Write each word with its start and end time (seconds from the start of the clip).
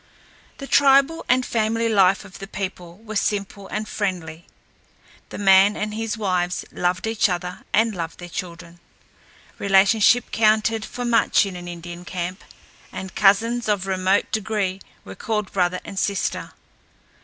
The 0.57 0.65
tribal 0.65 1.23
and 1.29 1.45
family 1.45 1.87
life 1.87 2.25
of 2.25 2.39
the 2.39 2.47
people 2.47 2.97
was 2.97 3.19
simple 3.19 3.67
and 3.67 3.87
friendly. 3.87 4.47
The 5.29 5.37
man 5.37 5.77
and 5.77 5.93
his 5.93 6.17
wives 6.17 6.65
loved 6.71 7.05
each 7.05 7.29
other 7.29 7.61
and 7.71 7.93
loved 7.93 8.17
their 8.17 8.27
children. 8.27 8.79
Relationship 9.59 10.31
counted 10.31 10.85
for 10.85 11.05
much 11.05 11.45
in 11.45 11.55
an 11.55 11.67
Indian 11.67 12.03
camp, 12.03 12.43
and 12.91 13.13
cousins 13.13 13.67
of 13.69 13.85
remote 13.85 14.31
degree 14.31 14.81
were 15.05 15.13
called 15.13 15.53
brother 15.53 15.79
and 15.85 15.99
sister. 15.99 16.53